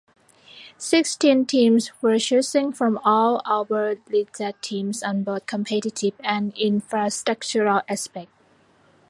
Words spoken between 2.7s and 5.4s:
from all Oberliga teams on